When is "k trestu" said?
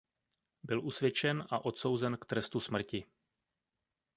2.17-2.59